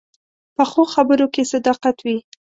پخو 0.55 0.83
خبرو 0.93 1.27
کې 1.33 1.43
صداقت 1.51 1.97
وي 2.05 2.17